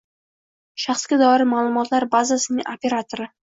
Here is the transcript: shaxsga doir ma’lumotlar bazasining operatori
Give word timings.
shaxsga 0.83 1.19
doir 1.23 1.45
ma’lumotlar 1.51 2.09
bazasining 2.19 2.67
operatori 2.75 3.33